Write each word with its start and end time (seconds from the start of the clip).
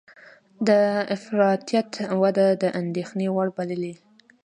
د 0.67 0.69
افراطیت 1.15 1.91
وده 2.21 2.47
د 2.61 2.63
اندېښنې 2.81 3.27
وړ 3.35 3.47
بللې 3.57 3.93